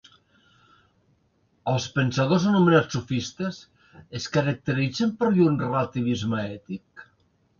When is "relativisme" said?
5.63-6.41